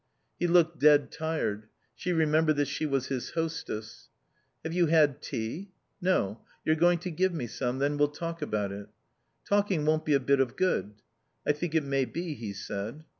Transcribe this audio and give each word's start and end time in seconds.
He 0.39 0.47
looked 0.47 0.79
dead 0.79 1.11
tired. 1.11 1.67
She 1.93 2.11
remembered 2.11 2.55
that 2.55 2.65
she 2.65 2.87
was 2.87 3.09
his 3.09 3.29
hostess. 3.35 4.09
"Have 4.63 4.73
you 4.73 4.87
had 4.87 5.21
tea?" 5.21 5.69
"No. 6.01 6.41
You're 6.65 6.73
going 6.75 6.97
to 6.97 7.11
give 7.11 7.35
me 7.35 7.45
some. 7.45 7.77
Then 7.77 7.97
we'll 7.97 8.07
talk 8.07 8.41
about 8.41 8.71
it." 8.71 8.87
"Talking 9.47 9.85
won't 9.85 10.05
be 10.05 10.15
a 10.15 10.19
bit 10.19 10.39
of 10.39 10.55
good." 10.55 10.95
"I 11.45 11.51
think 11.51 11.75
it 11.75 11.83
may 11.83 12.05
be," 12.05 12.33
he 12.33 12.51
said. 12.51 13.03